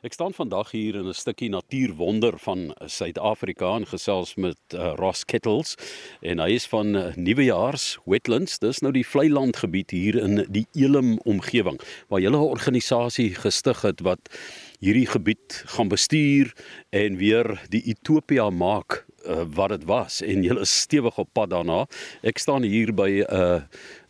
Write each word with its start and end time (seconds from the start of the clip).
Ek 0.00 0.14
staan 0.16 0.32
vandag 0.32 0.70
hier 0.72 0.94
in 0.96 1.08
'n 1.08 1.14
stukkie 1.14 1.50
natuurwonder 1.52 2.38
van 2.38 2.72
Suid-Afrika 2.84 3.74
en 3.76 3.86
gesels 3.86 4.34
met 4.34 4.56
uh, 4.74 4.92
Ross 4.96 5.24
Kettles 5.24 5.74
en 6.20 6.40
hy 6.40 6.54
is 6.56 6.64
van 6.66 6.96
uh, 6.96 7.14
Nuwejaars 7.16 7.98
Wetlands. 8.08 8.58
Dis 8.58 8.80
nou 8.80 8.92
die 8.96 9.04
vlei 9.04 9.28
land 9.28 9.60
gebied 9.60 9.90
hier 9.90 10.16
in 10.16 10.46
die 10.48 10.64
Elim 10.72 11.18
omgewing 11.28 11.76
waar 12.08 12.24
hulle 12.24 12.40
'n 12.40 12.48
organisasie 12.56 13.34
gestig 13.34 13.82
het 13.82 14.00
wat 14.00 14.32
hierdie 14.80 15.06
gebied 15.06 15.62
gaan 15.76 15.92
bestuur 15.92 16.56
en 16.90 17.20
weer 17.20 17.60
die 17.68 17.84
Utopia 17.84 18.48
maak 18.50 19.04
uh, 19.30 19.46
wat 19.54 19.74
dit 19.74 19.84
was 19.88 20.20
en 20.26 20.42
julle 20.42 20.66
is 20.66 20.80
stewig 20.82 21.18
op 21.18 21.28
pad 21.32 21.52
daarna. 21.54 21.84
Ek 22.26 22.38
staan 22.42 22.66
hier 22.66 22.92
by 22.94 23.10
'n 23.22 23.26
uh, 23.30 23.60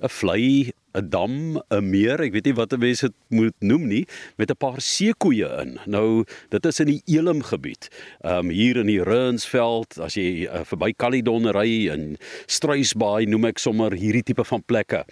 'n 0.00 0.09
vlei 0.09 0.73
'n 0.95 1.09
dam, 1.09 1.62
'n 1.70 1.91
meer, 1.91 2.20
ek 2.20 2.32
weet 2.32 2.48
nie 2.50 2.55
wat 2.59 2.75
mense 2.79 3.07
dit 3.07 3.16
moet 3.29 3.55
noem 3.61 3.87
nie, 3.87 4.06
met 4.37 4.51
'n 4.51 4.59
paar 4.59 4.80
seekoeie 4.80 5.48
in. 5.62 5.79
Nou, 5.87 6.25
dit 6.48 6.66
is 6.66 6.80
in 6.80 6.87
die 6.87 7.02
Elim 7.06 7.42
gebied. 7.42 7.88
Ehm 8.25 8.47
um, 8.47 8.48
hier 8.48 8.77
in 8.77 8.87
die 8.87 9.02
Runsveld, 9.02 9.98
as 10.01 10.14
jy 10.14 10.47
uh, 10.47 10.64
verby 10.64 10.92
Caledon 10.92 11.47
ry 11.52 11.89
en 11.91 12.16
Struisbaai 12.47 13.27
noem 13.27 13.45
ek 13.45 13.59
sommer 13.59 13.92
hierdie 13.92 14.23
tipe 14.23 14.45
van 14.45 14.62
plekke. 14.62 15.05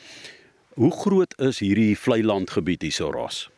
Hoe 0.74 0.92
groot 0.92 1.34
is 1.38 1.58
hierdie 1.58 1.96
vlei 1.98 2.22
land 2.22 2.50
gebied 2.50 2.82
hierso 2.82 3.10
ras? 3.10 3.48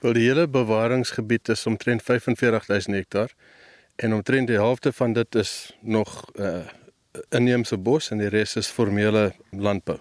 Wel 0.00 0.12
die 0.16 0.28
hele 0.28 0.46
bewaringsgebied 0.48 1.48
is 1.48 1.66
omtrent 1.66 2.02
45000 2.02 2.96
hektaar 2.96 3.34
en 4.00 4.14
omtrent 4.16 4.48
die 4.48 4.56
helfte 4.56 4.92
van 4.92 5.12
dit 5.12 5.34
is 5.34 5.72
nog 5.80 6.24
uh 6.34 6.60
inheemse 7.34 7.74
bos 7.76 8.12
en 8.14 8.20
die 8.22 8.28
res 8.30 8.54
is 8.56 8.68
formele 8.70 9.32
landbou. 9.50 9.96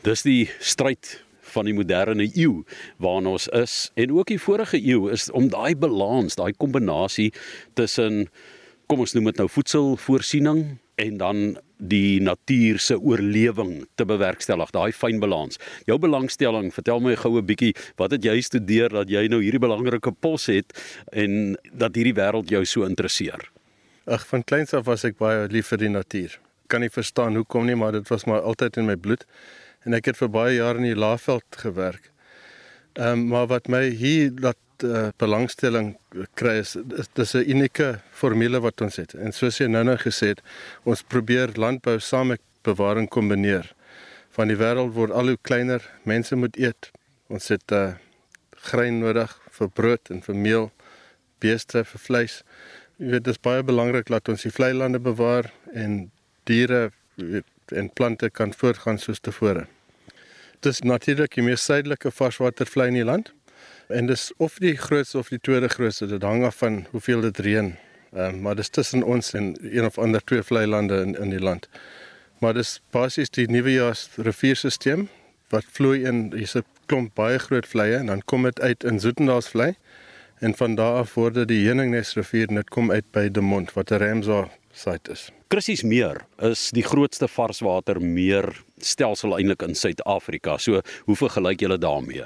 Dis 0.00 0.22
die 0.24 0.48
stryd 0.64 1.10
van 1.52 1.68
die 1.68 1.74
moderne 1.76 2.24
eeu 2.24 2.62
waarin 2.96 3.28
ons 3.28 3.50
is 3.52 3.74
en 4.00 4.14
ook 4.16 4.32
die 4.32 4.40
vorige 4.40 4.80
eeu 4.80 5.10
is 5.12 5.28
om 5.30 5.50
daai 5.52 5.76
balans, 5.76 6.38
daai 6.40 6.54
kombinasie 6.56 7.28
tussen 7.76 8.30
kom 8.88 9.02
ons 9.04 9.12
noem 9.12 9.28
dit 9.28 9.40
nou 9.42 9.48
voedselvoorsiening 9.52 10.62
en 10.98 11.16
dan 11.20 11.40
die 11.76 12.18
natuur 12.24 12.80
se 12.80 12.96
oorlewing 12.96 13.82
te 14.00 14.06
bewerkstellig, 14.08 14.72
daai 14.74 14.90
fyn 14.96 15.20
balans. 15.22 15.60
Jou 15.86 15.98
belangstelling, 16.00 16.72
vertel 16.74 17.02
my 17.04 17.14
gou 17.14 17.36
'n 17.38 17.46
bietjie, 17.46 17.74
wat 17.96 18.10
het 18.10 18.24
jy 18.24 18.40
studeer 18.40 18.88
dat 18.88 19.10
jy 19.10 19.28
nou 19.28 19.42
hierdie 19.42 19.60
belangrike 19.60 20.12
pos 20.20 20.46
het 20.46 20.72
en 21.12 21.56
dat 21.72 21.94
hierdie 21.94 22.14
wêreld 22.14 22.48
jou 22.50 22.64
so 22.64 22.84
interesseer? 22.84 23.50
Ag, 24.06 24.26
van 24.26 24.42
kleins 24.42 24.74
af 24.74 24.86
was 24.86 25.04
ek 25.04 25.18
baie 25.18 25.48
lief 25.48 25.66
vir 25.66 25.78
die 25.78 25.88
natuur. 25.88 26.40
Kan 26.66 26.80
nie 26.80 26.90
verstaan 26.90 27.36
hoekom 27.36 27.66
nie, 27.66 27.76
maar 27.76 27.92
dit 27.92 28.08
was 28.08 28.24
maar 28.24 28.40
altyd 28.40 28.76
in 28.76 28.86
my 28.86 28.96
bloed 28.96 29.24
en 29.84 29.94
ek 29.94 30.06
het 30.06 30.16
vir 30.16 30.28
baie 30.28 30.56
jare 30.56 30.78
in 30.78 30.84
die 30.84 30.96
Laagveld 30.96 31.44
gewerk. 31.50 32.10
Ehm 32.96 33.12
um, 33.12 33.28
maar 33.28 33.46
wat 33.46 33.68
my 33.68 33.90
hier 33.90 34.34
dat 34.34 34.56
uh, 34.84 35.08
belangstelling 35.16 35.96
kry 36.38 36.58
is 36.62 36.76
dis 37.14 37.34
'n 37.34 37.50
unieke 37.50 38.00
formule 38.10 38.60
wat 38.60 38.80
ons 38.80 38.96
het. 38.96 39.14
En 39.14 39.32
soos 39.32 39.58
jy 39.58 39.66
nou-nou 39.66 39.96
gesê 39.96 40.34
het, 40.34 40.42
ons 40.84 41.02
probeer 41.02 41.50
landbou 41.54 41.98
saam 42.00 42.28
met 42.28 42.40
bewaring 42.62 43.08
kombineer. 43.08 43.74
Van 44.30 44.48
die 44.48 44.56
wêreld 44.56 44.92
word 44.94 45.10
al 45.10 45.26
hoe 45.26 45.38
kleiner, 45.42 45.82
mense 46.02 46.36
moet 46.36 46.56
eet. 46.56 46.90
Ons 47.28 47.48
het 47.48 47.72
uh 47.72 47.94
grein 48.58 48.98
nodig 48.98 49.30
vir 49.50 49.68
brood 49.70 50.10
en 50.10 50.22
vir 50.22 50.34
meel, 50.34 50.70
beeste 51.38 51.84
vir 51.84 52.00
vleis. 52.00 52.42
Jy 52.98 53.10
weet 53.10 53.24
dis 53.24 53.38
baie 53.38 53.62
belangrik 53.62 54.10
dat 54.10 54.28
ons 54.28 54.42
die 54.42 54.50
vlei 54.50 54.72
lande 54.74 54.98
bewaar 54.98 55.52
en 55.72 56.10
diere 56.44 56.90
weet 57.14 57.46
en 57.72 57.90
plante 57.90 58.30
kan 58.30 58.52
voortgaan 58.52 58.98
soos 58.98 59.20
tevore. 59.20 59.66
Dit 60.60 60.72
is 60.72 60.80
natuurlik 60.82 61.34
die 61.34 61.44
mees 61.46 61.64
suidelike 61.64 62.10
varswatervlei 62.10 62.88
in 62.88 62.98
die 62.98 63.06
land. 63.06 63.32
En 63.88 64.06
dis 64.06 64.32
of 64.36 64.58
die 64.60 64.76
grootste 64.76 65.18
of 65.18 65.28
die 65.32 65.40
tweede 65.40 65.68
grootste, 65.68 66.06
dit 66.06 66.22
hang 66.22 66.42
af 66.44 66.56
van 66.60 66.86
hoeveel 66.90 67.20
dit 67.20 67.38
reën. 67.38 67.76
Ehm 68.12 68.34
uh, 68.34 68.40
maar 68.40 68.56
dis 68.56 68.68
tussen 68.68 69.02
ons 69.02 69.32
en 69.32 69.56
een 69.62 69.84
of 69.84 69.98
ander 69.98 70.24
twee 70.24 70.42
vlei 70.42 70.66
lande 70.66 71.00
in 71.00 71.14
in 71.16 71.30
die 71.30 71.40
land. 71.40 71.68
Maar 72.38 72.54
dis 72.54 72.80
basies 72.90 73.30
die 73.30 73.48
Nuwejaars 73.48 74.08
rivierstelsel 74.16 75.06
wat 75.48 75.64
vloei 75.72 76.04
in 76.04 76.32
hier's 76.34 76.54
'n 76.56 76.64
klomp 76.86 77.14
baie 77.14 77.38
groot 77.38 77.66
vleie 77.66 77.96
en 77.96 78.06
dan 78.06 78.22
kom 78.24 78.42
dit 78.42 78.60
uit 78.60 78.84
in 78.84 79.00
Zoetendaalsvlei 79.00 79.74
en 80.38 80.54
van 80.54 80.74
daar 80.74 80.94
af 80.94 81.14
word 81.14 81.34
dit 81.34 81.48
die 81.48 81.64
Heuningnes 81.64 82.14
rivier 82.14 82.48
en 82.48 82.54
dit 82.54 82.70
kom 82.70 82.90
uit 82.90 83.10
by 83.10 83.28
De 83.28 83.40
Mont 83.40 83.72
wat 83.72 83.90
'n 83.90 83.98
Ramsar 84.04 84.50
site 84.72 85.12
is. 85.12 85.32
Krissies 85.48 85.82
Meer 85.82 86.26
is 86.38 86.70
die 86.70 86.84
grootste 86.84 87.28
varswater 87.28 88.02
meer 88.02 88.62
stelsel 88.78 89.38
eintlik 89.38 89.62
in 89.62 89.74
Suid-Afrika. 89.74 90.58
So 90.58 90.80
hoe 91.04 91.16
vergelyk 91.16 91.60
julle 91.60 91.78
daarmee? 91.78 92.24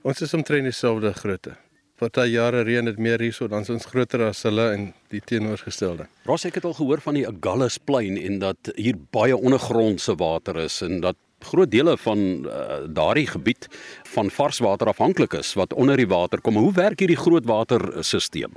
Ons 0.00 0.22
is 0.24 0.32
omtrent 0.32 0.64
dieselfde 0.64 1.10
grootte. 1.12 1.58
Daai 2.00 2.30
jare 2.32 2.62
reën 2.64 2.86
het 2.88 2.96
meer 2.96 3.20
hierso 3.20 3.44
dan 3.52 3.66
ons 3.68 3.84
groter 3.84 4.22
as 4.24 4.38
hulle 4.48 4.70
en 4.72 4.86
die 5.12 5.20
teenoorgestelde. 5.20 6.06
Ros 6.24 6.46
ek 6.48 6.56
het 6.56 6.64
al 6.64 6.72
gehoor 6.78 7.02
van 7.04 7.18
die 7.18 7.26
Agulhas 7.28 7.76
plein 7.76 8.16
en 8.16 8.38
dat 8.40 8.70
hier 8.80 8.96
baie 9.12 9.36
ondergrondse 9.36 10.14
water 10.16 10.56
is 10.62 10.78
en 10.86 11.02
dat 11.04 11.20
groot 11.44 11.68
dele 11.72 11.98
van 12.00 12.18
uh, 12.48 12.80
daardie 12.88 13.26
gebied 13.28 13.68
van 14.14 14.32
varswater 14.32 14.88
afhanklik 14.88 15.36
is 15.36 15.52
wat 15.60 15.76
onder 15.76 16.00
die 16.00 16.08
water 16.08 16.40
kom. 16.40 16.56
Hoe 16.56 16.72
werk 16.72 17.04
hierdie 17.04 17.20
grootwaterstelsel? 17.20 18.56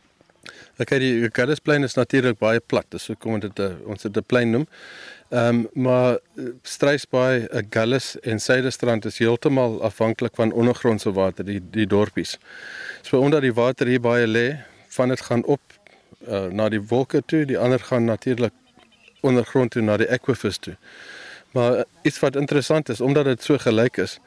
Ek 0.80 0.90
kyk 0.90 1.04
die 1.04 1.28
Gallesplein 1.36 1.84
is 1.84 2.00
natuurlik 2.00 2.40
baie 2.40 2.64
plat, 2.64 2.88
dis 2.96 3.12
hoekom 3.12 3.44
dit 3.44 3.60
'n 3.60 3.84
ons 3.86 4.02
dit 4.02 4.18
'n 4.18 4.24
plein 4.24 4.52
noem. 4.52 4.66
Ehm 5.34 5.48
um, 5.48 5.70
maar 5.74 6.14
eh, 6.36 6.44
Struisbaai, 6.62 7.48
Gallus 7.70 8.20
en 8.20 8.40
Suiderstrand 8.40 9.06
is 9.06 9.18
heeltemal 9.18 9.82
afhanklik 9.82 10.36
van 10.36 10.52
ondergrondse 10.52 11.12
water, 11.12 11.46
die 11.46 11.62
die 11.72 11.88
dorpies. 11.88 12.38
So 13.02 13.18
omdat 13.20 13.42
die 13.42 13.54
water 13.54 13.88
hier 13.88 14.02
baie 14.02 14.28
lê, 14.28 14.60
van 14.94 15.10
dit 15.10 15.22
gaan 15.22 15.44
op 15.44 15.62
uh, 16.28 16.46
na 16.46 16.70
die 16.70 16.82
wolke 16.82 17.24
toe, 17.26 17.46
die 17.50 17.58
ander 17.58 17.80
gaan 17.80 18.06
natuurlik 18.06 18.54
ondergrond 19.22 19.72
toe 19.72 19.82
na 19.82 19.98
die 19.98 20.10
aquifers 20.12 20.58
toe. 20.58 20.76
Maar 21.58 21.84
iets 22.02 22.20
wat 22.20 22.36
interessant 22.36 22.90
is, 22.90 23.02
omdat 23.02 23.26
dit 23.26 23.44
so 23.44 23.58
gelyk 23.58 23.98
is, 23.98 24.20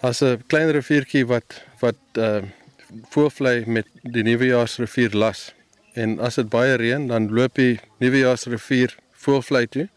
as 0.00 0.22
'n 0.22 0.44
klein 0.46 0.70
riviertjie 0.70 1.26
wat 1.26 1.62
wat 1.80 1.98
uh, 2.18 2.42
voorvlei 3.10 3.64
met 3.66 3.86
die 4.02 4.22
Nuwejaarsrivier 4.22 5.10
las. 5.10 5.52
En 5.92 6.18
as 6.20 6.34
dit 6.34 6.48
baie 6.48 6.74
reën, 6.74 7.06
dan 7.06 7.32
loop 7.34 7.54
die 7.54 7.80
Nuwejaarsrivier 7.98 8.96
voorvlei 9.12 9.66
toe. 9.66 9.88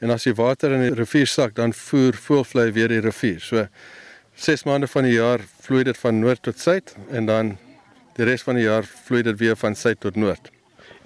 En 0.00 0.10
as 0.10 0.28
die 0.28 0.34
water 0.34 0.72
in 0.72 0.84
die 0.86 0.94
rivier 0.94 1.26
sak, 1.26 1.54
dan 1.54 1.72
voer 1.74 2.14
voorvlei 2.14 2.70
weer 2.72 2.88
die 2.88 3.00
rivier. 3.00 3.40
So 3.40 3.66
6 4.38 4.62
maande 4.68 4.86
van 4.86 5.02
die 5.08 5.16
jaar 5.16 5.42
vloei 5.64 5.82
dit 5.88 5.98
van 5.98 6.20
noord 6.20 6.42
tot 6.46 6.60
suid 6.62 6.94
en 7.10 7.26
dan 7.26 7.56
die 8.14 8.26
res 8.26 8.44
van 8.46 8.54
die 8.54 8.68
jaar 8.68 8.86
vloei 8.86 9.24
dit 9.26 9.38
weer 9.40 9.58
van 9.58 9.74
suid 9.74 9.98
tot 10.00 10.16
noord. 10.16 10.52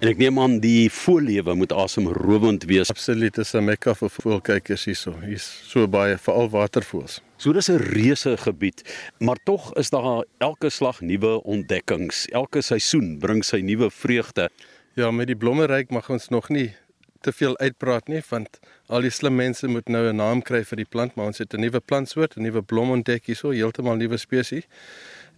En 0.03 0.09
ek 0.11 0.19
neem 0.19 0.37
aan 0.41 0.57
die 0.59 0.89
voëllewe 0.91 1.55
moet 1.55 1.73
asemrowend 1.73 2.65
wees. 2.69 2.89
Absoluut, 2.91 3.33
dit 3.33 3.45
is 3.45 3.53
'n 3.55 3.63
mekka 3.63 3.93
vir 3.95 4.09
voëlkykers 4.09 4.85
hierso. 4.85 5.13
Hier's 5.25 5.47
so 5.65 5.87
baie 5.87 6.17
veral 6.17 6.49
watervoëls. 6.49 7.21
So 7.37 7.53
dis 7.53 7.69
'n 7.69 7.77
reuse 7.77 8.37
gebied, 8.37 8.83
maar 9.19 9.37
tog 9.43 9.73
is 9.75 9.89
daar 9.89 10.25
elke 10.37 10.69
slag 10.69 11.01
nuwe 11.01 11.43
ontdekkings. 11.43 12.27
Elke 12.31 12.61
seisoen 12.61 13.17
bring 13.19 13.43
sy 13.43 13.61
nuwe 13.61 13.89
vreugde. 13.91 14.49
Ja, 14.95 15.11
met 15.11 15.27
die 15.27 15.35
blommeryk 15.35 15.89
mag 15.89 16.09
ons 16.09 16.29
nog 16.29 16.49
nie 16.49 16.75
te 17.23 17.31
veel 17.31 17.57
uitpraat 17.57 18.09
nie, 18.11 18.21
want 18.29 18.59
al 18.87 19.05
die 19.05 19.11
slim 19.13 19.35
mense 19.39 19.67
moet 19.67 19.89
nou 19.89 20.03
'n 20.09 20.15
naam 20.15 20.41
kry 20.41 20.63
vir 20.63 20.77
die 20.83 20.91
plant, 20.95 21.15
maar 21.15 21.31
ons 21.31 21.37
het 21.37 21.53
'n 21.53 21.59
nuwe 21.59 21.79
plantsoort, 21.79 22.37
'n 22.37 22.43
nuwe 22.43 22.61
blom 22.61 22.91
ontdek 22.91 23.25
hierso, 23.25 23.51
heeltemal 23.51 23.95
nuwe 23.95 24.17
spesies. 24.17 24.67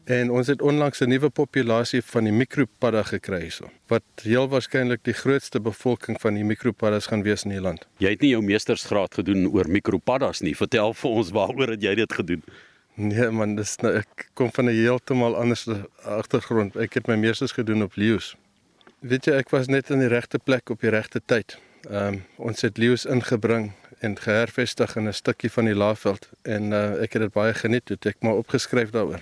En 0.05 0.29
ons 0.29 0.47
het 0.47 0.61
onlangs 0.61 1.01
'n 1.01 1.09
nuwe 1.09 1.29
populasie 1.29 2.01
van 2.01 2.23
die 2.23 2.31
mikropadda 2.31 3.03
gekry 3.03 3.39
hierso, 3.41 3.69
wat 3.87 4.03
heel 4.21 4.47
waarskynlik 4.47 5.03
die 5.03 5.13
grootste 5.13 5.59
bevolking 5.59 6.21
van 6.21 6.33
die 6.33 6.43
mikropaddas 6.43 7.07
gaan 7.07 7.23
wees 7.23 7.43
in 7.43 7.51
die 7.51 7.61
land. 7.61 7.87
Jy 7.97 8.09
het 8.09 8.21
nie 8.21 8.29
jou 8.29 8.41
meestersgraad 8.41 9.13
gedoen 9.13 9.47
oor 9.47 9.69
mikropaddas 9.69 10.41
nie. 10.41 10.55
Vertel 10.55 10.93
vir 10.93 11.09
ons 11.09 11.29
waaroor 11.31 11.69
het 11.69 11.81
jy 11.81 11.95
dit 11.95 12.13
gedoen? 12.13 12.43
Nee 12.95 13.29
man, 13.29 13.55
dis 13.55 13.75
nou 13.83 13.91
ek 13.97 14.29
kom 14.33 14.51
van 14.51 14.65
'n 14.65 14.77
heeltemal 14.77 15.35
ander 15.35 15.87
agtergrond. 16.03 16.75
Ek 16.75 16.93
het 16.93 17.07
my 17.07 17.15
meesters 17.15 17.51
gedoen 17.51 17.83
op 17.83 17.95
leeu's. 17.95 18.35
Weet 18.99 19.25
jy, 19.25 19.33
ek 19.33 19.49
was 19.49 19.67
net 19.67 19.89
in 19.89 19.99
die 19.99 20.07
regte 20.07 20.39
plek 20.39 20.69
op 20.69 20.81
die 20.81 20.89
regte 20.89 21.21
tyd. 21.25 21.57
Ehm 21.89 22.13
um, 22.13 22.21
ons 22.37 22.61
het 22.61 22.77
leeu's 22.77 23.05
ingebring 23.05 23.71
en 23.99 24.17
gehervestig 24.17 24.95
in 24.95 25.07
'n 25.07 25.13
stukkie 25.13 25.51
van 25.51 25.65
die 25.65 25.75
Laagveld 25.75 26.29
en 26.41 26.71
uh, 26.71 27.01
ek 27.03 27.13
het 27.13 27.21
dit 27.21 27.33
baie 27.33 27.53
geniet. 27.53 27.89
Het 27.89 28.05
ek 28.05 28.15
maar 28.19 28.35
opgeskryf 28.35 28.89
daaroor. 28.89 29.21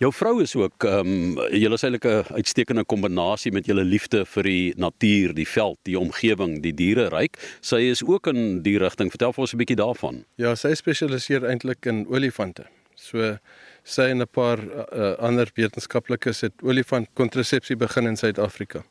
Jou 0.00 0.12
vrou 0.12 0.42
is 0.42 0.54
ook 0.56 0.84
ehm 0.84 1.06
um, 1.06 1.34
julle 1.52 1.74
is 1.74 1.82
eintlik 1.82 2.04
'n 2.04 2.34
uitstekende 2.34 2.84
kombinasie 2.84 3.52
met 3.52 3.66
julle 3.66 3.84
liefde 3.84 4.24
vir 4.24 4.42
die 4.42 4.72
natuur, 4.76 5.34
die 5.34 5.48
veld, 5.48 5.78
die 5.82 5.98
omgewing, 5.98 6.62
die 6.62 6.74
diere 6.74 7.08
ryk. 7.08 7.36
Sy 7.60 7.76
is 7.76 8.02
ook 8.04 8.26
in 8.26 8.62
die 8.62 8.78
rigting. 8.78 9.10
Vertel 9.10 9.32
vir 9.32 9.40
ons 9.40 9.52
'n 9.52 9.58
bietjie 9.58 9.76
daarvan. 9.76 10.24
Ja, 10.36 10.54
sy 10.54 10.74
spesialiseer 10.74 11.44
eintlik 11.44 11.86
in 11.86 12.06
olifante. 12.08 12.64
So 12.94 13.36
sy 13.84 14.02
en 14.02 14.22
'n 14.22 14.26
paar 14.26 14.58
uh, 14.58 15.18
ander 15.18 15.50
wetenskaplikes 15.54 16.40
het 16.40 16.52
olifant 16.62 17.08
kontrasepsie 17.14 17.76
begin 17.76 18.06
in 18.06 18.16
Suid-Afrika. 18.16 18.84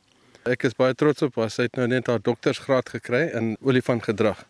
Ek 0.48 0.62
is 0.64 0.72
baie 0.72 0.94
trots 0.96 1.20
op 1.26 1.36
haar. 1.36 1.50
Sy 1.52 1.66
het 1.68 1.76
nou 1.76 1.86
net 1.90 2.08
haar 2.08 2.22
doktorsgraad 2.24 2.88
gekry 2.94 3.26
in 3.36 3.52
olifantgedrag. 3.60 4.40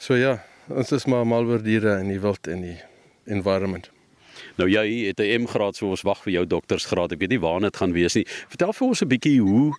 So 0.00 0.16
ja, 0.16 0.38
ons 0.72 0.92
is 0.96 1.04
maar 1.04 1.26
mal 1.28 1.44
oor 1.44 1.60
diere 1.60 1.98
en 2.00 2.08
die 2.08 2.20
wild 2.22 2.48
en 2.48 2.62
die 2.64 2.78
environment. 3.28 3.90
Nou 4.56 4.68
jy 4.70 5.08
het 5.08 5.20
'n 5.20 5.42
M-graad 5.42 5.76
so 5.76 5.90
ons 5.90 6.02
wag 6.02 6.22
vir 6.22 6.32
jou 6.32 6.46
doktorsgraad. 6.46 7.12
Ek 7.12 7.20
weet 7.20 7.30
nie 7.30 7.40
waar 7.40 7.60
dit 7.60 7.76
gaan 7.76 7.92
wees 7.92 8.14
nie. 8.14 8.24
Vertel 8.48 8.72
vir 8.72 8.88
ons 8.88 9.02
'n 9.02 9.08
bietjie 9.08 9.40
hoe 9.40 9.74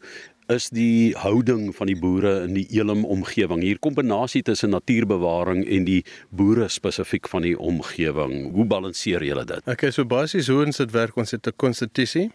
is 0.49 0.69
die 0.69 1.15
houding 1.15 1.75
van 1.75 1.87
die 1.87 1.95
boere 1.95 2.43
in 2.43 2.53
die 2.53 2.67
Elim 2.69 3.05
omgewing. 3.05 3.61
Hier 3.61 3.79
kombinasie 3.79 4.41
tussen 4.41 4.69
natuurbewaring 4.69 5.65
en 5.67 5.83
die 5.83 6.03
boere 6.29 6.67
spesifiek 6.67 7.27
van 7.27 7.41
die 7.41 7.57
omgewing. 7.57 8.51
Hoe 8.53 8.65
balanseer 8.65 9.23
julle 9.23 9.45
dit? 9.45 9.67
Okay, 9.67 9.91
so 9.91 10.05
basies 10.05 10.47
hoe 10.47 10.65
ons 10.65 10.77
dit 10.77 10.91
werk, 10.91 11.15
ons 11.17 11.31
het 11.31 11.47
'n 11.47 11.53
konstitusie 11.55 12.31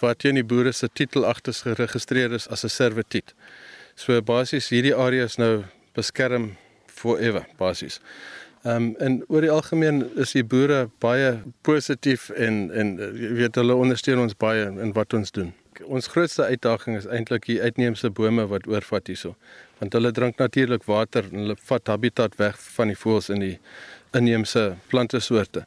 wat 0.00 0.18
teen 0.18 0.34
die 0.34 0.44
boere 0.44 0.72
se 0.72 0.88
titel 0.92 1.26
agter 1.26 1.54
geregistreer 1.54 2.32
is 2.32 2.48
as 2.48 2.64
'n 2.64 2.68
servitut. 2.68 3.34
So 3.94 4.20
basies 4.22 4.68
hierdie 4.68 4.94
area 4.94 5.24
is 5.24 5.38
nou 5.38 5.64
beskerm 5.94 6.56
forever 6.86 7.46
basies. 7.58 8.00
Ehm 8.64 8.76
um, 8.76 8.96
en 8.98 9.24
oor 9.28 9.40
die 9.40 9.50
algemeen 9.50 10.10
is 10.16 10.32
die 10.32 10.44
boere 10.44 10.90
baie 10.98 11.42
positief 11.62 12.30
en 12.30 12.70
en 12.72 12.96
jy 12.98 13.32
weet 13.34 13.54
hulle 13.54 13.74
ondersteun 13.74 14.18
ons 14.18 14.34
baie 14.34 14.66
in 14.66 14.92
wat 14.92 15.14
ons 15.14 15.30
doen 15.30 15.54
ons 15.84 16.08
grootste 16.08 16.44
uitdaging 16.44 16.96
is 16.96 17.06
eintlik 17.10 17.46
die 17.50 17.58
uitneemse 17.60 18.10
bome 18.10 18.46
wat 18.50 18.66
oorvat 18.70 19.10
hierso. 19.10 19.34
Want 19.80 19.96
hulle 19.96 20.12
drink 20.14 20.38
natuurlik 20.40 20.86
water 20.88 21.26
en 21.30 21.42
hulle 21.42 21.56
vat 21.68 21.92
habitat 21.92 22.36
weg 22.40 22.58
van 22.76 22.92
die 22.92 22.98
voëls 22.98 23.30
in 23.34 23.42
die 23.44 23.54
inheemse 24.16 24.76
plantesoorte. 24.92 25.66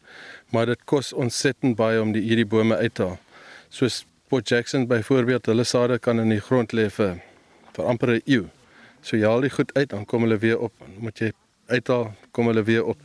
Maar 0.53 0.73
dit 0.73 0.85
kos 0.89 1.11
ontsettend 1.13 1.77
baie 1.77 2.01
om 2.01 2.13
die 2.15 2.23
hierdie 2.25 2.47
bome 2.49 2.77
uit 2.79 2.95
te 2.97 3.11
haal. 3.11 3.19
Soos 3.69 4.03
Port 4.29 4.49
Jackson 4.49 4.87
byvoorbeeld, 4.87 5.45
hulle 5.45 5.63
sade 5.63 5.99
kan 5.99 6.19
in 6.19 6.29
die 6.29 6.41
grond 6.41 6.73
lê 6.77 6.85
vir 6.93 7.17
vir 7.73 7.85
amper 7.85 8.09
'n 8.15 8.21
eeu. 8.25 8.45
So 9.01 9.17
jy 9.17 9.25
haal 9.25 9.41
die 9.41 9.49
goed 9.49 9.73
uit, 9.73 9.89
dan 9.89 10.05
kom 10.05 10.21
hulle 10.21 10.37
weer 10.37 10.59
op. 10.59 10.73
Moet 10.97 11.19
jy 11.19 11.31
uithaal, 11.67 12.13
kom 12.31 12.47
hulle 12.47 12.63
weer 12.63 12.83
op. 12.83 12.97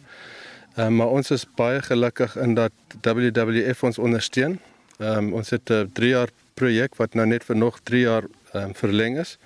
Ehm 0.76 0.87
um, 0.87 0.97
maar 0.97 1.09
ons 1.09 1.31
is 1.31 1.47
baie 1.56 1.82
gelukkig 1.82 2.37
in 2.37 2.55
dat 2.55 2.73
WWF 3.03 3.85
ons 3.85 3.99
ondersteun. 3.99 4.61
Ehm 4.99 5.19
um, 5.19 5.32
ons 5.32 5.50
het 5.50 5.71
'n 5.71 5.73
uh, 5.73 5.93
3 5.93 6.09
jaar 6.09 6.31
projek 6.55 6.97
wat 6.97 7.15
nou 7.15 7.26
net 7.26 7.44
vir 7.44 7.56
nog 7.56 7.81
3 7.82 8.00
jaar 8.00 8.25
um, 8.55 8.75
verleng 8.75 9.19
is. 9.19 9.38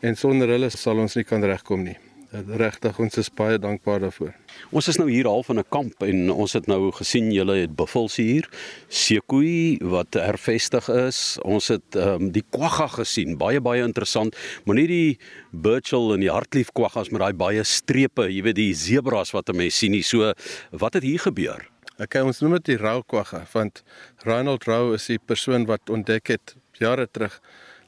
En 0.00 0.16
sonder 0.16 0.48
hulle 0.48 0.70
sal 0.70 0.98
ons 0.98 1.14
nie 1.14 1.24
kan 1.24 1.44
regkom 1.44 1.82
nie. 1.82 1.98
Regtig, 2.30 2.94
ons 3.02 3.16
is 3.18 3.28
baie 3.34 3.56
dankbaar 3.58 4.04
daarvoor. 4.04 4.30
Ons 4.70 4.86
is 4.92 5.00
nou 5.00 5.08
hier 5.10 5.26
half 5.26 5.48
in 5.50 5.58
'n 5.58 5.66
kamp 5.68 6.02
en 6.06 6.30
ons 6.30 6.52
het 6.52 6.66
nou 6.66 6.92
gesien 6.92 7.32
julle 7.32 7.56
het 7.66 7.74
buffels 7.74 8.16
hier, 8.16 8.46
sekoei 8.88 9.78
wat 9.82 10.14
hervestig 10.14 10.88
is. 10.88 11.38
Ons 11.42 11.68
het 11.68 11.96
um, 11.96 12.30
die 12.30 12.44
kwagga 12.50 12.86
gesien, 12.86 13.36
baie 13.36 13.60
baie 13.60 13.82
interessant, 13.82 14.36
maar 14.64 14.76
nie 14.76 14.86
die 14.86 15.18
birchal 15.50 16.14
en 16.14 16.20
die 16.20 16.30
hartlief 16.30 16.70
kwaggas 16.70 17.10
met 17.10 17.20
daai 17.20 17.34
baie 17.34 17.64
strepe, 17.64 18.30
jy 18.30 18.42
weet 18.42 18.56
die 18.56 18.74
zebras 18.74 19.32
wat 19.32 19.50
'n 19.50 19.56
mens 19.56 19.74
sien 19.74 19.90
nie. 19.90 20.02
So 20.02 20.32
wat 20.70 20.94
het 20.94 21.02
hier 21.02 21.18
gebeur? 21.18 21.66
Okay, 21.98 22.22
ons 22.22 22.40
noem 22.40 22.52
dit 22.52 22.64
die 22.64 22.76
Raukwagga 22.76 23.46
want 23.52 23.82
Ronald 24.24 24.64
Rau 24.64 24.94
is 24.94 25.06
die 25.06 25.18
persoon 25.18 25.66
wat 25.66 25.90
ontdek 25.90 26.28
het 26.28 26.54
jare 26.78 27.08
terug 27.10 27.40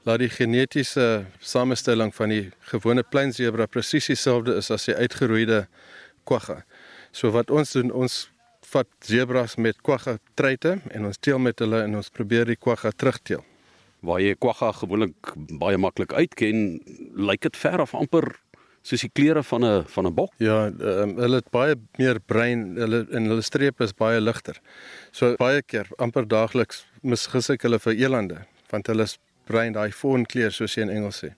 dat 0.04 0.18
die 0.18 0.30
genetiese 0.30 1.24
samestelling 1.38 2.10
van 2.14 2.32
die 2.34 2.44
gewone 2.72 3.02
plain 3.02 3.32
zebra 3.32 3.66
presies 3.70 4.10
dieselfde 4.10 4.56
is 4.58 4.70
as 4.74 4.88
die 4.88 4.96
uitgeroeide 4.98 5.66
kwagga. 6.26 6.62
So 7.12 7.30
wat 7.34 7.50
ons 7.50 7.74
doen, 7.76 7.92
ons 7.92 8.26
vat 8.72 8.88
zebras 9.04 9.56
met 9.60 9.78
kwagga 9.84 10.16
treite 10.38 10.78
en 10.90 11.06
ons 11.06 11.18
teel 11.20 11.40
met 11.42 11.58
hulle 11.62 11.82
en 11.86 11.98
ons 12.00 12.14
probeer 12.14 12.48
die 12.48 12.58
kwagga 12.58 12.92
terugteel. 12.96 13.44
Waar 14.02 14.22
jy 14.22 14.34
kwagga 14.40 14.72
gewoonlik 14.80 15.34
baie 15.60 15.78
maklik 15.78 16.14
uitken, 16.16 16.80
lyk 17.14 17.44
dit 17.46 17.58
ver 17.60 17.84
af 17.84 17.94
amper 17.94 18.32
soos 18.82 19.04
die 19.04 19.12
kleure 19.14 19.44
van 19.46 19.64
'n 19.64 19.84
van 19.86 20.06
'n 20.06 20.14
bok. 20.14 20.32
Ja, 20.38 20.66
um, 20.66 21.16
hulle 21.16 21.36
het 21.36 21.50
baie 21.50 21.76
meer 21.98 22.18
brein, 22.20 22.74
hulle 22.76 23.06
en 23.10 23.26
hulle 23.30 23.42
strepe 23.42 23.84
is 23.84 23.92
baie 23.92 24.20
ligter. 24.20 24.58
So 25.12 25.36
baie 25.36 25.62
keer 25.62 25.86
amper 25.98 26.26
daagliks 26.26 26.84
misgis 27.02 27.50
ek 27.50 27.62
hulle 27.62 27.78
vir 27.78 27.94
elande, 27.94 28.46
want 28.70 28.86
hulle 28.86 29.02
is 29.02 29.18
brein 29.46 29.72
daai 29.72 29.90
fawn 29.90 30.24
kleur 30.24 30.52
soos 30.52 30.76
jy 30.76 30.82
in 30.86 30.90
Engels 30.90 31.22
sê. 31.24 31.32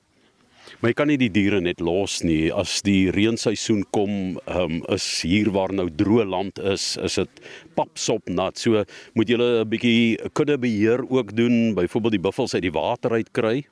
Maar 0.81 0.91
jy 0.91 0.97
kan 0.97 1.09
nie 1.09 1.19
die 1.21 1.31
diere 1.33 1.61
net 1.61 1.81
los 1.85 2.23
nie. 2.25 2.51
As 2.53 2.79
die 2.85 3.11
reenseisoen 3.15 3.85
kom, 3.95 4.39
um, 4.49 4.81
is 4.93 5.07
hier 5.25 5.51
waar 5.55 5.73
nou 5.77 5.87
droë 5.93 6.27
land 6.29 6.61
is, 6.73 6.95
is 7.05 7.19
dit 7.21 7.43
papsop 7.77 8.29
nat. 8.33 8.59
So 8.59 8.85
moet 9.15 9.29
jy 9.29 9.37
'n 9.37 9.69
bietjie 9.69 10.19
kudde 10.33 10.59
beheer 10.59 11.05
ook 11.09 11.37
doen, 11.37 11.75
byvoorbeeld 11.75 12.17
die 12.17 12.27
buffels 12.27 12.55
uit 12.55 12.63
die 12.63 12.73
water 12.73 13.13
uit 13.13 13.31
kry. 13.33 13.65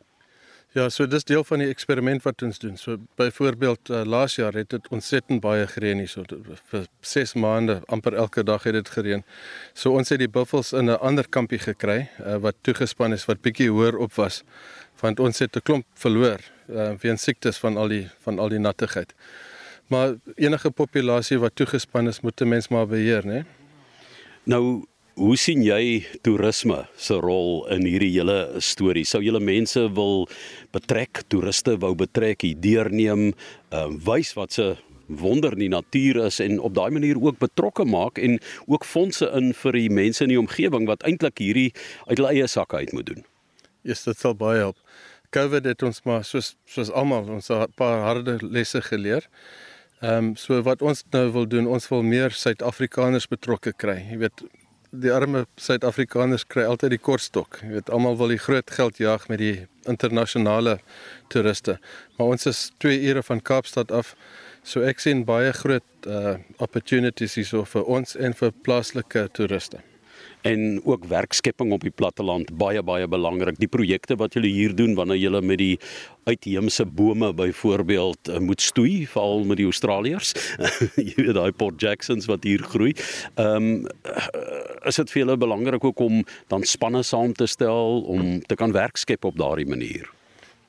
Ja, 0.72 0.86
so 0.88 1.04
dis 1.04 1.26
deel 1.28 1.42
van 1.44 1.60
die 1.60 1.68
eksperiment 1.68 2.22
wat 2.24 2.42
ons 2.42 2.58
doen. 2.58 2.78
So 2.80 2.96
byvoorbeeld 3.20 3.90
uh, 3.90 4.04
laas 4.08 4.38
jaar 4.38 4.54
het 4.56 4.70
dit 4.72 4.86
ontsettend 4.88 5.42
baie 5.44 5.66
gereën 5.68 5.98
hier 6.00 6.08
so 6.08 6.24
vir 6.70 6.86
6 7.00 7.34
maande, 7.34 7.82
amper 7.92 8.16
elke 8.16 8.40
dag 8.42 8.64
het 8.64 8.78
dit 8.78 8.88
gereën. 8.88 9.24
So 9.76 9.92
ons 9.92 10.08
het 10.08 10.22
die 10.22 10.30
buffels 10.32 10.72
in 10.72 10.88
'n 10.88 10.96
ander 10.96 11.28
kampie 11.28 11.58
gekry 11.58 12.08
uh, 12.24 12.36
wat 12.40 12.56
toegespan 12.62 13.12
is 13.12 13.28
wat 13.28 13.42
bietjie 13.44 13.68
hoër 13.68 13.98
op 13.98 14.14
was 14.16 14.44
want 15.02 15.20
ons 15.20 15.38
het 15.38 15.56
'n 15.56 15.62
klomp 15.62 15.86
verloor 15.94 16.40
uh, 16.68 16.92
weens 17.00 17.22
siektes 17.22 17.58
van 17.58 17.76
al 17.76 17.88
die 17.88 18.08
van 18.24 18.38
al 18.38 18.48
die 18.48 18.58
nattigheid. 18.58 19.14
Maar 19.86 20.14
enige 20.36 20.70
populasie 20.70 21.38
wat 21.38 21.56
toegespan 21.56 22.08
is, 22.08 22.20
moet 22.20 22.40
'n 22.40 22.48
mens 22.48 22.68
maar 22.68 22.86
beheer, 22.86 23.26
né? 23.26 23.44
Nou 24.44 24.86
Hoe 25.12 25.34
sien 25.36 25.60
jy 25.60 26.06
toerisme 26.24 26.86
se 26.96 27.18
rol 27.20 27.66
in 27.74 27.84
hierdie 27.84 28.14
hele 28.14 28.62
storie? 28.64 29.04
Sou 29.04 29.18
julle 29.20 29.42
mense 29.44 29.82
wil 29.92 30.22
betrek, 30.72 31.20
toeriste 31.28 31.74
wou 31.82 31.90
betrek, 32.00 32.46
hier 32.46 32.56
deurneem, 32.56 33.26
ehm 33.68 33.92
uh, 33.92 33.98
wys 34.06 34.30
wat 34.38 34.56
se 34.56 34.70
wonder 35.20 35.52
die 35.58 35.68
natuur 35.68 36.22
is 36.30 36.40
en 36.40 36.56
op 36.64 36.72
daai 36.78 36.88
manier 36.96 37.20
ook 37.20 37.36
betrokke 37.42 37.84
maak 37.84 38.16
en 38.16 38.38
ook 38.64 38.86
fondse 38.88 39.28
in 39.36 39.52
vir 39.52 39.76
die 39.76 39.90
mense 39.92 40.24
in 40.24 40.32
die 40.32 40.40
omgewing 40.40 40.88
wat 40.88 41.04
eintlik 41.04 41.44
hierdie 41.44 41.74
uit 42.06 42.16
hulle 42.16 42.32
eie 42.32 42.48
sakke 42.48 42.80
uit 42.80 42.96
moet 42.96 43.10
doen. 43.10 43.20
Yes, 43.84 44.06
dit 44.08 44.16
sal 44.16 44.32
baie 44.32 44.62
help. 44.64 44.80
COVID 45.36 45.68
het 45.68 45.84
ons 45.84 46.00
maar 46.08 46.24
soos 46.24 46.54
soos 46.64 46.88
almal 46.88 47.28
ons 47.28 47.50
'n 47.50 47.68
paar 47.76 48.00
harde 48.08 48.38
lesse 48.40 48.80
geleer. 48.80 49.28
Ehm 50.00 50.32
um, 50.32 50.36
so 50.36 50.62
wat 50.62 50.80
ons 50.80 51.04
nou 51.12 51.28
wil 51.36 51.46
doen, 51.46 51.66
ons 51.66 51.88
wil 51.88 52.02
meer 52.02 52.30
Suid-Afrikaners 52.30 53.28
betrokke 53.28 53.76
kry. 53.76 54.00
Jy 54.10 54.18
weet, 54.18 54.42
die 54.92 55.12
arme 55.12 55.46
Suid-Afrikaners 55.56 56.44
kry 56.52 56.66
altyd 56.68 56.94
die 56.94 57.00
kortstok. 57.00 57.60
Jy 57.64 57.76
weet 57.78 57.92
almal 57.92 58.18
wil 58.20 58.32
die 58.34 58.40
groot 58.40 58.70
geld 58.70 59.00
jaag 59.00 59.24
met 59.32 59.40
die 59.40 59.54
internasionale 59.88 60.78
toeriste. 61.32 61.78
Maar 62.18 62.34
ons 62.36 62.46
is 62.50 62.64
2 62.84 63.00
ure 63.10 63.22
van 63.26 63.40
Kaapstad 63.40 63.92
af. 63.92 64.14
So 64.62 64.84
ek 64.86 65.00
sien 65.02 65.24
baie 65.28 65.52
groot 65.56 65.88
uh 66.06 66.36
opportunities 66.62 67.38
hier 67.38 67.64
vir 67.66 67.88
ons 67.88 68.14
en 68.18 68.36
vir 68.36 68.52
plaaslike 68.66 69.28
toeriste 69.38 69.82
en 70.42 70.80
ook 70.84 71.04
werkskepping 71.10 71.72
op 71.72 71.84
die 71.86 71.94
platteland 71.94 72.50
baie 72.58 72.82
baie 72.82 73.08
belangrik. 73.08 73.58
Die 73.60 73.70
projekte 73.70 74.16
wat 74.20 74.34
julle 74.34 74.50
hier 74.50 74.74
doen 74.76 74.94
wanneer 74.98 75.20
julle 75.20 75.42
met 75.42 75.58
die 75.58 75.78
uitheemse 76.24 76.86
bome 76.86 77.32
byvoorbeeld 77.34 78.28
eh, 78.28 78.38
moet 78.38 78.60
stoei, 78.62 79.06
veral 79.06 79.44
met 79.44 79.60
die 79.60 79.66
Australiërs. 79.66 80.34
Jy 81.08 81.14
weet 81.16 81.34
daai 81.38 81.52
Port 81.52 81.80
Jacksons 81.82 82.28
wat 82.30 82.46
hier 82.48 82.62
groei. 82.62 82.94
Ehm 83.34 83.50
um, 83.56 83.70
is 84.88 84.98
dit 84.98 85.10
vir 85.12 85.22
julle 85.22 85.36
belangrik 85.38 85.84
ook 85.84 86.00
om 86.02 86.22
dan 86.50 86.64
spanne 86.66 87.02
saam 87.06 87.32
te 87.38 87.46
stel 87.46 88.02
om 88.10 88.40
te 88.46 88.58
kan 88.58 88.74
werkskep 88.74 89.24
op 89.24 89.38
daardie 89.38 89.66
manier. 89.68 90.08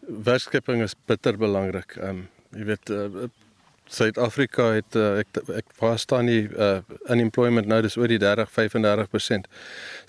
Werkskepping 0.05 0.83
is 0.85 0.95
bitter 1.09 1.37
belangrik. 1.37 1.97
Ehm 1.97 2.23
um, 2.23 2.27
jy 2.53 2.67
weet 2.69 2.89
uh, 2.93 3.25
Suid-Afrika 3.93 4.71
het 4.73 4.95
uh, 4.97 5.19
ek 5.21 5.37
ek 5.53 5.73
waar 5.77 5.99
staan 6.01 6.29
die 6.29 6.47
uh, 6.49 6.81
unemployment 7.13 7.67
nou 7.69 7.81
dis 7.85 7.97
oor 7.99 8.09
die 8.09 8.19
30 8.21 8.49
35%. 8.49 9.49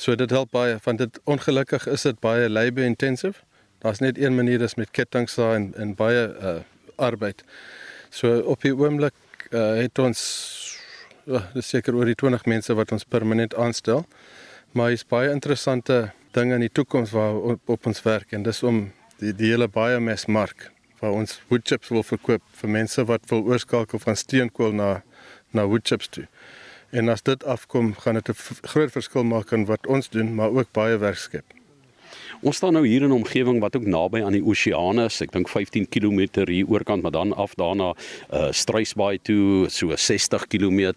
So 0.01 0.17
dit 0.17 0.33
help 0.33 0.55
baie 0.57 0.79
want 0.85 1.03
dit 1.03 1.21
ongelukkig 1.29 1.87
is 1.93 2.07
dit 2.09 2.21
baie 2.25 2.49
labor 2.49 2.87
intensive. 2.89 3.45
Daar's 3.85 4.01
net 4.01 4.19
een 4.19 4.37
manier 4.37 4.59
dis 4.59 4.79
met 4.81 4.91
kettinge 4.91 5.51
en 5.53 5.73
en 5.77 5.95
baie 5.95 6.25
uh, 6.33 6.57
arbeid. 6.97 7.45
So 8.11 8.41
op 8.41 8.65
die 8.65 8.73
oomblik 8.73 9.15
uh, 9.51 9.75
het 9.83 9.99
ons 9.99 10.21
uh, 11.27 11.45
dis 11.55 11.69
seker 11.69 11.95
oor 11.95 12.09
die 12.09 12.17
20 12.17 12.47
mense 12.49 12.75
wat 12.75 12.93
ons 12.93 13.05
permanent 13.05 13.55
aanstel. 13.55 14.07
Maar 14.73 14.97
is 14.97 15.05
baie 15.05 15.31
interessante 15.31 16.11
dinge 16.33 16.57
in 16.57 16.65
die 16.65 16.73
toekoms 16.73 17.13
waar 17.13 17.37
op, 17.37 17.69
op 17.69 17.87
ons 17.87 18.03
werk 18.03 18.33
en 18.33 18.43
dis 18.43 18.63
om 18.63 18.87
die 19.21 19.35
die 19.37 19.53
hele 19.53 19.69
biomass 19.69 20.27
mark 20.27 20.74
waar 21.01 21.13
ons 21.13 21.41
woodchips 21.49 21.89
wil 21.89 22.03
verkoop 22.03 22.43
vir 22.61 22.71
mense 22.71 23.05
wat 23.05 23.29
wil 23.31 23.43
oorskakel 23.43 23.99
van 23.99 24.17
steenkool 24.17 24.73
na 24.73 25.03
na 25.55 25.67
woodchips 25.71 26.09
toe. 26.09 26.27
En 26.91 27.09
as 27.09 27.23
dit 27.23 27.45
afkom, 27.45 27.95
gaan 27.95 28.15
dit 28.15 28.29
'n 28.29 28.67
groot 28.67 28.91
verskil 28.91 29.25
maak 29.25 29.53
in 29.53 29.65
wat 29.65 29.87
ons 29.87 30.09
doen, 30.11 30.35
maar 30.35 30.51
ook 30.51 30.73
baie 30.73 30.97
werk 30.97 31.17
skep. 31.17 31.45
Ons 32.43 32.57
staan 32.57 32.73
nou 32.73 32.87
hier 32.87 33.03
in 33.03 33.09
'n 33.09 33.21
omgewing 33.23 33.61
wat 33.61 33.77
ook 33.77 33.87
naby 33.87 34.23
aan 34.23 34.33
die 34.33 34.45
oseaan 34.45 35.01
is. 35.01 35.21
Ek 35.21 35.33
dink 35.33 35.49
15 35.49 35.89
km 35.89 36.45
hier 36.47 36.67
oorkant, 36.69 37.03
maar 37.03 37.13
dan 37.13 37.33
af 37.33 37.55
daarna 37.55 37.95
uh 38.33 38.53
Struisbaai 38.53 39.19
toe, 39.23 39.69
so 39.69 39.97
60 39.97 40.47
km 40.47 40.93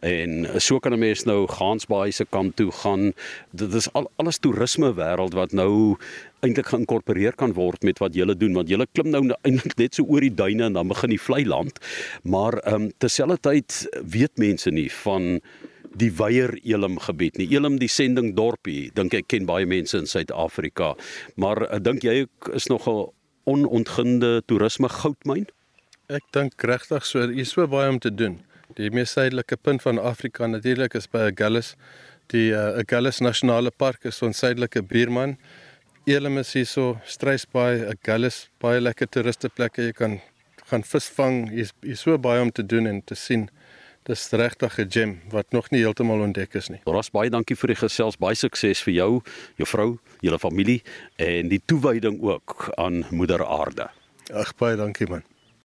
en 0.00 0.60
so 0.60 0.78
kan 0.78 0.92
'n 0.92 0.98
mens 0.98 1.24
nou 1.24 1.46
Gansbaai 1.46 2.12
se 2.12 2.24
kant 2.24 2.56
toe 2.56 2.70
gaan. 2.70 3.12
Dit 3.50 3.74
is 3.74 3.92
al 3.92 4.10
alles 4.16 4.38
toerisme 4.38 4.94
wêreld 4.94 5.34
wat 5.34 5.52
nou 5.52 5.96
eintlik 6.44 6.70
geïnkorporeer 6.72 7.36
kan 7.36 7.52
word 7.56 7.84
met 7.86 8.00
wat 8.02 8.16
julle 8.16 8.36
doen 8.38 8.56
want 8.56 8.70
julle 8.72 8.86
klim 8.94 9.10
nou 9.12 9.22
eintlik 9.42 9.76
net 9.80 9.94
so 9.94 10.06
oor 10.08 10.24
die 10.24 10.34
duine 10.34 10.68
en 10.70 10.78
dan 10.78 10.88
begin 10.88 11.12
die 11.14 11.20
vlei 11.20 11.44
land 11.48 11.80
maar 12.22 12.58
ehm 12.62 12.74
um, 12.74 12.88
terselfdertyd 12.98 13.82
weet 14.16 14.40
mense 14.40 14.70
nie 14.70 14.88
van 15.02 15.40
die 15.98 16.10
Weier 16.18 16.54
Elim 16.64 16.98
gebied 17.02 17.38
nie. 17.38 17.48
Elim 17.54 17.78
die 17.80 17.88
sending 17.90 18.34
dorpie, 18.36 18.90
dink 18.94 19.14
ek 19.16 19.28
ken 19.32 19.46
baie 19.48 19.66
mense 19.66 19.98
in 19.98 20.06
Suid-Afrika. 20.06 20.94
Maar 21.40 21.64
uh, 21.66 21.80
dink 21.82 22.04
jy 22.06 22.26
is 22.54 22.68
nog 22.70 22.86
'n 22.88 23.10
onontginde 23.44 24.42
toerisme 24.46 24.88
goudmyn? 24.88 25.48
Ek 26.08 26.22
dink 26.32 26.62
regtig 26.62 27.06
so, 27.06 27.26
hier 27.26 27.42
is 27.42 27.50
so 27.50 27.66
baie 27.66 27.88
om 27.88 27.98
te 27.98 28.14
doen. 28.14 28.40
Die 28.76 28.90
mees 28.90 29.12
suidelike 29.12 29.56
punt 29.56 29.82
van 29.82 29.98
Afrika 29.98 30.46
natuurlik 30.46 30.94
is 30.94 31.08
by 31.10 31.30
Agulhas. 31.30 31.74
Die 32.30 32.50
uh, 32.52 32.78
Agulhas 32.78 33.20
Nasionale 33.20 33.70
Park 33.70 34.04
is 34.04 34.22
ons 34.22 34.38
suidelike 34.38 34.82
buurman. 34.82 35.36
Elim 36.06 36.38
is 36.38 36.52
hier 36.52 36.66
so, 36.66 37.00
Struisbaai, 37.04 37.86
Agulhas, 37.90 38.48
baie 38.62 38.80
lekker 38.80 39.10
toeristeplekke. 39.10 39.90
Jy 39.90 39.92
kan 39.92 40.20
gaan 40.70 40.86
visvang. 40.86 41.48
Hier 41.50 41.66
is, 41.66 41.74
hier 41.82 41.98
is 41.98 42.04
so 42.06 42.18
baie 42.18 42.42
om 42.42 42.52
te 42.54 42.66
doen 42.66 42.86
en 42.86 43.02
te 43.04 43.18
sien. 43.18 43.48
Dis 44.10 44.30
regtig 44.30 44.78
'n 44.78 44.90
gem 44.90 45.20
wat 45.30 45.46
nog 45.50 45.70
nie 45.70 45.80
heeltemal 45.80 46.20
ontdek 46.20 46.54
is 46.54 46.68
nie. 46.68 46.80
Ras 46.84 47.10
baie 47.10 47.30
dankie 47.30 47.56
vir 47.56 47.68
die 47.68 47.76
gesels, 47.76 48.16
baie 48.18 48.34
sukses 48.34 48.82
vir 48.82 48.94
jou, 48.94 49.22
jou 49.56 49.66
vrou, 49.66 49.98
julle 50.20 50.38
familie 50.38 50.82
en 51.16 51.48
die 51.48 51.62
toewyding 51.64 52.18
ook 52.22 52.72
aan 52.76 53.04
Moeder 53.10 53.46
Aarde. 53.46 53.86
Ag 54.34 54.56
baie 54.56 54.76
dankie 54.76 55.06
man. 55.06 55.22